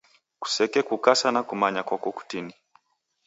[0.41, 2.53] Kusekukase na kumanya kwako kutini!